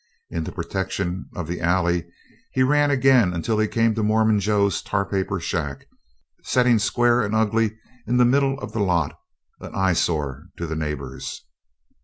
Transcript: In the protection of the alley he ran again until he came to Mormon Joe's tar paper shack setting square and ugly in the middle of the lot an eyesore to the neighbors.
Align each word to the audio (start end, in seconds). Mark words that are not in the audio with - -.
In 0.31 0.45
the 0.45 0.51
protection 0.51 1.29
of 1.35 1.45
the 1.47 1.61
alley 1.61 2.07
he 2.53 2.63
ran 2.63 2.89
again 2.89 3.33
until 3.33 3.59
he 3.59 3.67
came 3.67 3.93
to 3.93 4.01
Mormon 4.01 4.39
Joe's 4.39 4.81
tar 4.81 5.05
paper 5.05 5.39
shack 5.39 5.85
setting 6.41 6.79
square 6.79 7.21
and 7.21 7.35
ugly 7.35 7.77
in 8.07 8.17
the 8.17 8.25
middle 8.25 8.57
of 8.61 8.71
the 8.71 8.79
lot 8.81 9.13
an 9.59 9.75
eyesore 9.75 10.47
to 10.57 10.65
the 10.65 10.75
neighbors. 10.75 11.45